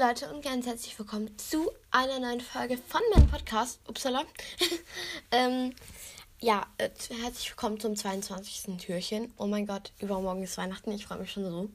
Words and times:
Leute 0.00 0.32
und 0.32 0.42
ganz 0.42 0.64
herzlich 0.64 0.98
willkommen 0.98 1.36
zu 1.36 1.70
einer 1.90 2.18
neuen 2.20 2.40
Folge 2.40 2.78
von 2.88 3.02
meinem 3.12 3.28
Podcast. 3.28 3.80
Upsala. 3.86 4.24
ähm, 5.30 5.74
ja, 6.40 6.66
äh, 6.78 6.88
herzlich 7.20 7.50
willkommen 7.50 7.78
zum 7.78 7.94
22. 7.94 8.78
Türchen. 8.78 9.30
Oh 9.36 9.46
mein 9.46 9.66
Gott, 9.66 9.92
übermorgen 9.98 10.42
ist 10.42 10.56
Weihnachten. 10.56 10.90
Ich 10.92 11.04
freue 11.04 11.18
mich 11.18 11.30
schon 11.30 11.44
so. 11.44 11.68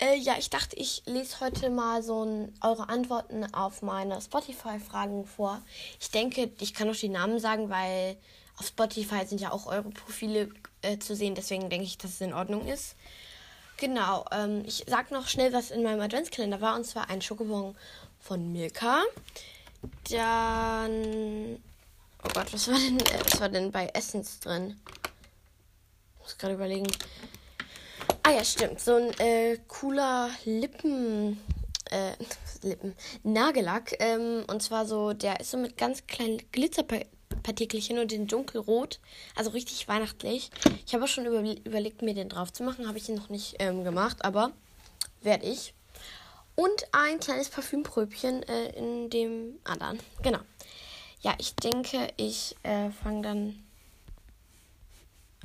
Äh, 0.00 0.16
ja, 0.16 0.34
ich 0.36 0.50
dachte, 0.50 0.74
ich 0.74 1.04
lese 1.06 1.38
heute 1.38 1.70
mal 1.70 2.02
so 2.02 2.24
ein, 2.24 2.52
eure 2.62 2.88
Antworten 2.88 3.44
auf 3.54 3.80
meine 3.80 4.20
Spotify-Fragen 4.20 5.24
vor. 5.24 5.62
Ich 6.00 6.10
denke, 6.10 6.50
ich 6.58 6.74
kann 6.74 6.90
auch 6.90 6.96
die 6.96 7.08
Namen 7.08 7.38
sagen, 7.38 7.70
weil 7.70 8.16
auf 8.56 8.66
Spotify 8.66 9.24
sind 9.24 9.40
ja 9.40 9.52
auch 9.52 9.66
eure 9.66 9.90
Profile 9.90 10.48
äh, 10.82 10.98
zu 10.98 11.14
sehen. 11.14 11.36
Deswegen 11.36 11.70
denke 11.70 11.86
ich, 11.86 11.96
dass 11.96 12.14
es 12.14 12.20
in 12.20 12.34
Ordnung 12.34 12.66
ist. 12.66 12.96
Genau, 13.78 14.24
ähm, 14.32 14.62
ich 14.64 14.84
sag 14.86 15.10
noch 15.10 15.28
schnell, 15.28 15.52
was 15.52 15.70
in 15.70 15.82
meinem 15.82 16.00
Adventskalender 16.00 16.60
war. 16.60 16.76
Und 16.76 16.84
zwar 16.84 17.10
ein 17.10 17.20
Schokobon 17.20 17.76
von 18.20 18.52
Milka. 18.52 19.02
Dann. 20.10 21.62
Oh 22.24 22.28
Gott, 22.32 22.52
was 22.52 22.68
war 22.68 22.78
denn, 22.78 22.98
äh, 23.00 23.20
was 23.24 23.40
war 23.40 23.48
denn 23.50 23.70
bei 23.70 23.88
Essence 23.88 24.40
drin? 24.40 24.80
Ich 26.14 26.22
muss 26.22 26.38
gerade 26.38 26.54
überlegen. 26.54 26.90
Ah 28.22 28.30
ja, 28.30 28.44
stimmt. 28.44 28.80
So 28.80 28.96
ein 28.96 29.18
äh, 29.18 29.58
cooler 29.68 30.30
Lippen. 30.44 31.38
Äh, 31.90 32.12
Lippen. 32.62 32.94
Nagellack. 33.24 33.94
Ähm, 34.00 34.44
und 34.48 34.62
zwar 34.62 34.86
so, 34.86 35.12
der 35.12 35.38
ist 35.40 35.50
so 35.50 35.58
mit 35.58 35.76
ganz 35.76 36.06
kleinen 36.06 36.40
Glitzerpartikeln 36.50 37.15
Partikelchen 37.42 37.98
und 37.98 38.10
den 38.10 38.26
dunkelrot. 38.26 39.00
Also 39.34 39.50
richtig 39.50 39.88
weihnachtlich. 39.88 40.50
Ich 40.86 40.94
habe 40.94 41.04
auch 41.04 41.08
schon 41.08 41.26
über, 41.26 41.40
überlegt, 41.40 42.02
mir 42.02 42.14
den 42.14 42.28
drauf 42.28 42.52
zu 42.52 42.62
machen. 42.62 42.88
Habe 42.88 42.98
ich 42.98 43.08
ihn 43.08 43.14
noch 43.14 43.28
nicht 43.28 43.56
ähm, 43.58 43.84
gemacht, 43.84 44.24
aber 44.24 44.52
werde 45.22 45.46
ich. 45.46 45.74
Und 46.54 46.86
ein 46.92 47.20
kleines 47.20 47.50
Parfümpröbchen 47.50 48.42
äh, 48.44 48.70
in 48.78 49.10
dem 49.10 49.58
anderen. 49.64 49.98
Genau. 50.22 50.40
Ja, 51.20 51.34
ich 51.38 51.54
denke, 51.54 52.08
ich 52.16 52.56
äh, 52.62 52.90
fange 52.90 53.22
dann 53.22 53.64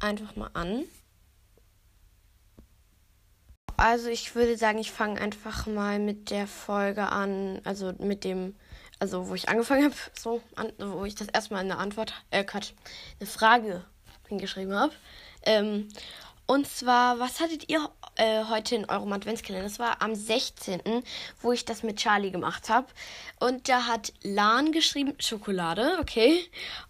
einfach 0.00 0.36
mal 0.36 0.50
an. 0.54 0.84
Also 3.76 4.08
ich 4.08 4.34
würde 4.34 4.56
sagen, 4.56 4.78
ich 4.78 4.90
fange 4.90 5.20
einfach 5.20 5.66
mal 5.66 5.98
mit 5.98 6.30
der 6.30 6.46
Folge 6.48 7.10
an, 7.12 7.60
also 7.64 7.92
mit 7.98 8.24
dem 8.24 8.56
also 8.98 9.28
wo 9.28 9.34
ich 9.34 9.48
angefangen 9.48 9.84
habe, 9.84 9.94
so, 10.18 10.42
an, 10.56 10.72
wo 10.78 11.04
ich 11.04 11.14
das 11.14 11.28
erstmal 11.28 11.60
eine 11.60 11.78
Antwort, 11.78 12.14
äh, 12.30 12.44
Quatsch, 12.44 12.72
eine 13.20 13.28
Frage 13.28 13.84
hingeschrieben 14.28 14.74
habe. 14.74 14.92
Ähm, 15.42 15.88
und 16.46 16.66
zwar, 16.66 17.18
was 17.18 17.40
hattet 17.40 17.68
ihr 17.68 17.90
äh, 18.16 18.44
heute 18.44 18.74
in 18.74 18.88
eurem 18.88 19.12
Adventskalender? 19.12 19.68
Das 19.68 19.78
war 19.78 20.00
am 20.00 20.14
16., 20.14 20.80
wo 21.42 21.52
ich 21.52 21.66
das 21.66 21.82
mit 21.82 21.98
Charlie 21.98 22.30
gemacht 22.30 22.70
habe. 22.70 22.86
Und 23.38 23.68
da 23.68 23.86
hat 23.86 24.14
Lan 24.22 24.72
geschrieben, 24.72 25.12
Schokolade, 25.18 25.98
okay. 26.00 26.40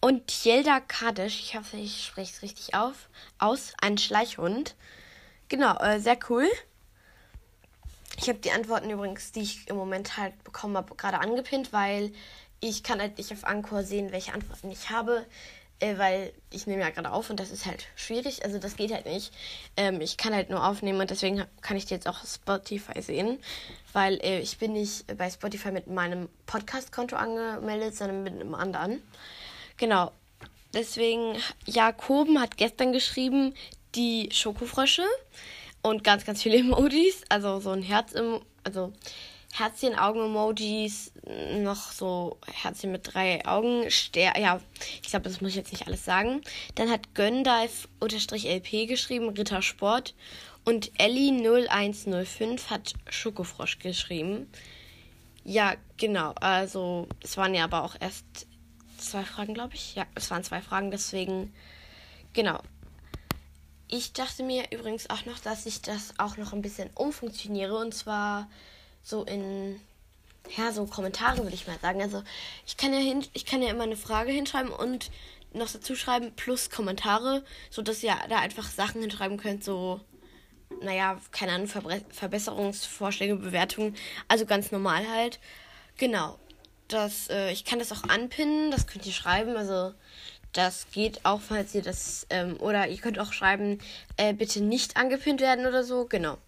Und 0.00 0.44
Yelda 0.44 0.80
Kadesh, 0.80 1.38
ich 1.38 1.56
hoffe, 1.56 1.76
ich 1.76 2.04
spreche 2.04 2.32
es 2.34 2.42
richtig 2.42 2.74
auf, 2.74 3.08
aus, 3.38 3.74
ein 3.80 3.96
Schleichhund. 3.96 4.74
Genau, 5.48 5.78
äh, 5.78 6.00
sehr 6.00 6.18
cool. 6.28 6.48
Ich 8.20 8.28
habe 8.28 8.38
die 8.38 8.52
Antworten 8.52 8.90
übrigens, 8.90 9.32
die 9.32 9.42
ich 9.42 9.68
im 9.68 9.76
Moment 9.76 10.16
halt 10.16 10.42
bekommen 10.44 10.76
habe, 10.76 10.94
gerade 10.94 11.18
angepinnt, 11.18 11.72
weil 11.72 12.12
ich 12.60 12.82
kann 12.82 13.00
halt 13.00 13.18
nicht 13.18 13.32
auf 13.32 13.44
Anchor 13.44 13.82
sehen, 13.82 14.12
welche 14.12 14.32
Antworten 14.32 14.70
ich 14.70 14.90
habe, 14.90 15.26
äh, 15.80 15.98
weil 15.98 16.32
ich 16.50 16.66
nehme 16.66 16.82
ja 16.82 16.90
gerade 16.90 17.12
auf 17.12 17.28
und 17.30 17.40
das 17.40 17.50
ist 17.50 17.66
halt 17.66 17.86
schwierig. 17.96 18.44
Also 18.44 18.58
das 18.58 18.76
geht 18.76 18.92
halt 18.92 19.06
nicht. 19.06 19.32
Ähm, 19.76 20.00
ich 20.00 20.16
kann 20.16 20.34
halt 20.34 20.48
nur 20.48 20.66
aufnehmen 20.66 21.00
und 21.00 21.10
deswegen 21.10 21.44
kann 21.60 21.76
ich 21.76 21.86
die 21.86 21.94
jetzt 21.94 22.08
auch 22.08 22.24
Spotify 22.24 23.02
sehen, 23.02 23.38
weil 23.92 24.14
äh, 24.22 24.40
ich 24.40 24.58
bin 24.58 24.72
nicht 24.72 25.06
bei 25.18 25.28
Spotify 25.28 25.72
mit 25.72 25.88
meinem 25.88 26.28
Podcast-Konto 26.46 27.16
angemeldet, 27.16 27.96
sondern 27.96 28.22
mit 28.22 28.34
einem 28.34 28.54
anderen. 28.54 29.02
Genau. 29.76 30.12
Deswegen, 30.72 31.36
Jakoben 31.66 32.40
hat 32.40 32.56
gestern 32.56 32.92
geschrieben, 32.92 33.54
die 33.94 34.28
Schokofrösche 34.32 35.04
und 35.84 36.02
ganz, 36.02 36.24
ganz 36.24 36.42
viele 36.42 36.58
Emojis. 36.60 37.22
Also 37.28 37.60
so 37.60 37.70
ein 37.70 37.82
Herz, 37.82 38.12
im, 38.12 38.40
also 38.64 38.92
Herzchen, 39.52 39.94
Augen-Emojis, 39.94 41.12
noch 41.58 41.92
so 41.92 42.38
Herzchen 42.52 42.90
mit 42.90 43.14
drei 43.14 43.46
Augen. 43.46 43.88
Ster 43.90 44.38
ja, 44.38 44.60
ich 45.02 45.10
glaube, 45.10 45.28
das 45.28 45.40
muss 45.40 45.50
ich 45.50 45.56
jetzt 45.56 45.72
nicht 45.72 45.86
alles 45.86 46.04
sagen. 46.04 46.40
Dann 46.74 46.90
hat 46.90 47.14
Göndive-LP 47.14 48.88
geschrieben, 48.88 49.28
Rittersport. 49.28 50.14
Und 50.64 50.90
Ellie0105 50.94 52.70
hat 52.70 52.94
Schokofrosch 53.10 53.78
geschrieben. 53.78 54.50
Ja, 55.44 55.74
genau. 55.98 56.32
Also, 56.40 57.06
es 57.20 57.36
waren 57.36 57.54
ja 57.54 57.64
aber 57.64 57.84
auch 57.84 57.96
erst 58.00 58.24
zwei 58.96 59.22
Fragen, 59.22 59.52
glaube 59.52 59.74
ich. 59.74 59.94
Ja, 59.94 60.06
es 60.14 60.30
waren 60.30 60.42
zwei 60.42 60.62
Fragen, 60.62 60.90
deswegen. 60.90 61.52
Genau. 62.32 62.58
Ich 63.88 64.12
dachte 64.12 64.42
mir 64.42 64.64
übrigens 64.70 65.10
auch 65.10 65.24
noch, 65.26 65.38
dass 65.38 65.66
ich 65.66 65.82
das 65.82 66.14
auch 66.18 66.36
noch 66.36 66.52
ein 66.52 66.62
bisschen 66.62 66.90
umfunktioniere 66.94 67.76
und 67.76 67.94
zwar 67.94 68.48
so 69.02 69.24
in 69.24 69.80
ja, 70.56 70.72
so 70.72 70.86
Kommentare 70.86 71.38
würde 71.38 71.54
ich 71.54 71.66
mal 71.66 71.78
sagen. 71.80 72.02
Also 72.02 72.22
ich 72.66 72.76
kann 72.76 72.92
ja 72.92 72.98
hin, 72.98 73.24
ich 73.32 73.46
kann 73.46 73.62
ja 73.62 73.70
immer 73.70 73.84
eine 73.84 73.96
Frage 73.96 74.30
hinschreiben 74.30 74.70
und 74.70 75.10
noch 75.52 75.70
dazu 75.70 75.94
schreiben 75.94 76.32
plus 76.34 76.70
Kommentare, 76.70 77.44
so 77.70 77.82
dass 77.82 78.02
ihr 78.02 78.14
da 78.28 78.40
einfach 78.40 78.68
Sachen 78.68 79.00
hinschreiben 79.00 79.38
könnt, 79.38 79.64
so 79.64 80.00
naja, 80.82 81.20
keine 81.30 81.52
Ahnung, 81.52 81.68
Verbre 81.68 82.00
Verbesserungsvorschläge, 82.10 83.36
Bewertungen, 83.36 83.96
also 84.28 84.46
ganz 84.46 84.72
normal 84.72 85.08
halt. 85.08 85.38
Genau. 85.96 86.38
Das, 86.88 87.30
äh, 87.30 87.50
ich 87.50 87.64
kann 87.64 87.78
das 87.78 87.92
auch 87.92 88.04
anpinnen, 88.04 88.70
das 88.70 88.86
könnt 88.86 89.06
ihr 89.06 89.12
schreiben, 89.12 89.56
also 89.56 89.94
das 90.54 90.86
geht 90.92 91.24
auch, 91.24 91.40
falls 91.40 91.74
ihr 91.74 91.82
das, 91.82 92.26
ähm, 92.30 92.56
oder 92.60 92.88
ihr 92.88 92.98
könnt 92.98 93.18
auch 93.18 93.32
schreiben, 93.32 93.78
äh, 94.16 94.32
bitte 94.32 94.60
nicht 94.62 94.96
angepinnt 94.96 95.40
werden 95.40 95.66
oder 95.66 95.84
so, 95.84 96.06
genau. 96.06 96.38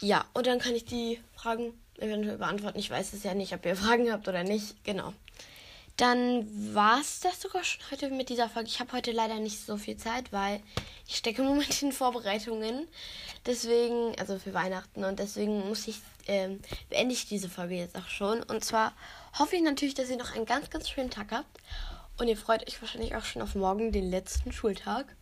Ja, 0.00 0.24
und 0.34 0.46
dann 0.46 0.58
kann 0.58 0.74
ich 0.74 0.84
die 0.84 1.20
Fragen 1.36 1.72
eventuell 1.98 2.38
beantworten. 2.38 2.78
Ich 2.78 2.90
weiß 2.90 3.12
es 3.12 3.22
ja 3.22 3.34
nicht, 3.34 3.54
ob 3.54 3.64
ihr 3.64 3.76
Fragen 3.84 4.12
habt 4.12 4.28
oder 4.28 4.42
nicht, 4.42 4.84
genau. 4.84 5.14
Dann 5.96 6.74
war 6.74 7.00
es 7.00 7.20
das 7.20 7.40
sogar 7.40 7.62
schon 7.62 7.82
heute 7.90 8.08
mit 8.08 8.28
dieser 8.28 8.48
Folge. 8.48 8.68
Ich 8.68 8.80
habe 8.80 8.92
heute 8.92 9.12
leider 9.12 9.38
nicht 9.38 9.64
so 9.64 9.76
viel 9.76 9.96
Zeit, 9.96 10.32
weil 10.32 10.60
ich 11.06 11.16
stecke 11.16 11.42
im 11.42 11.48
Moment 11.48 11.82
in 11.82 11.92
Vorbereitungen. 11.92 12.88
Deswegen, 13.46 14.18
also 14.18 14.38
für 14.38 14.54
Weihnachten. 14.54 15.04
Und 15.04 15.18
deswegen 15.18 15.68
muss 15.68 15.86
ich, 15.86 16.00
ähm, 16.26 16.60
beende 16.88 17.12
ich 17.12 17.28
diese 17.28 17.48
Folge 17.48 17.76
jetzt 17.76 17.94
auch 17.96 18.08
schon. 18.08 18.42
Und 18.42 18.64
zwar 18.64 18.94
hoffe 19.38 19.56
ich 19.56 19.62
natürlich, 19.62 19.94
dass 19.94 20.08
ihr 20.08 20.16
noch 20.16 20.34
einen 20.34 20.46
ganz, 20.46 20.70
ganz 20.70 20.88
schönen 20.88 21.10
Tag 21.10 21.30
habt. 21.30 21.58
Und 22.22 22.28
ihr 22.28 22.36
freut 22.36 22.64
euch 22.68 22.80
wahrscheinlich 22.80 23.16
auch 23.16 23.24
schon 23.24 23.42
auf 23.42 23.56
morgen, 23.56 23.90
den 23.90 24.08
letzten 24.08 24.52
Schultag. 24.52 25.16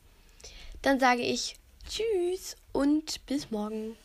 Dann 0.83 1.01
sage 1.01 1.23
ich 1.23 1.57
Tschüss 1.89 2.57
und 2.73 3.25
bis 3.25 3.51
morgen. 3.51 3.97